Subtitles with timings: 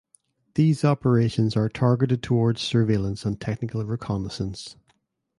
[0.55, 4.75] These operations are targeted towards surveillance and technical reconnaissance.